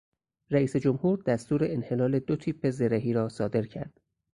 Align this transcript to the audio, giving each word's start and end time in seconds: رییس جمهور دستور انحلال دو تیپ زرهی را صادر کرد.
رییس 0.49 0.75
جمهور 0.75 1.21
دستور 1.25 1.61
انحلال 1.69 2.19
دو 2.19 2.35
تیپ 2.35 2.69
زرهی 2.69 3.13
را 3.13 3.29
صادر 3.29 3.65
کرد. 3.65 4.01